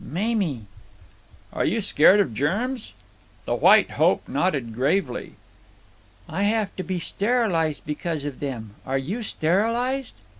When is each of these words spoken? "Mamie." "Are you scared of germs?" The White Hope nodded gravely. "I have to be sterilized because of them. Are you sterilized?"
"Mamie." 0.03 0.61
"Are 1.53 1.63
you 1.63 1.79
scared 1.79 2.19
of 2.19 2.33
germs?" 2.33 2.93
The 3.45 3.53
White 3.53 3.91
Hope 3.91 4.27
nodded 4.27 4.73
gravely. 4.73 5.33
"I 6.27 6.41
have 6.41 6.75
to 6.77 6.83
be 6.83 6.97
sterilized 6.97 7.85
because 7.85 8.25
of 8.25 8.39
them. 8.39 8.73
Are 8.83 8.97
you 8.97 9.21
sterilized?" 9.21 10.15